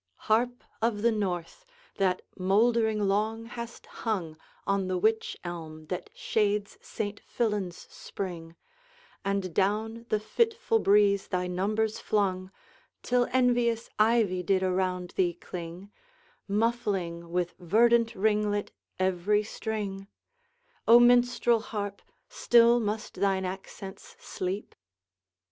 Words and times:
Harp 0.25 0.63
of 0.81 1.03
the 1.03 1.11
North! 1.11 1.63
that 1.97 2.23
mouldering 2.35 3.03
long 3.07 3.45
hast 3.45 3.85
hung 3.85 4.35
On 4.65 4.87
the 4.87 4.97
witch 4.97 5.37
elm 5.43 5.85
that 5.89 6.09
shades 6.15 6.79
Saint 6.81 7.21
Fillan's 7.23 7.85
spring 7.87 8.55
And 9.23 9.53
down 9.53 10.07
the 10.09 10.19
fitful 10.19 10.79
breeze 10.79 11.27
thy 11.27 11.45
numbers 11.45 11.99
flung, 11.99 12.49
Till 13.03 13.27
envious 13.31 13.91
ivy 13.99 14.41
did 14.41 14.63
around 14.63 15.11
thee 15.17 15.35
cling, 15.35 15.91
Muffling 16.47 17.29
with 17.29 17.53
verdant 17.59 18.15
ringlet 18.15 18.71
every 18.97 19.43
string, 19.43 20.07
O 20.87 20.99
Minstrel 20.99 21.59
Harp, 21.59 22.01
still 22.27 22.79
must 22.79 23.13
thine 23.13 23.45
accents 23.45 24.15
sleep? 24.19 24.73